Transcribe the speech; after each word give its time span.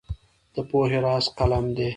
د 0.55 0.55
پوهې 0.69 0.99
راز 1.05 1.25
قلم 1.37 1.65
دی. 1.77 1.89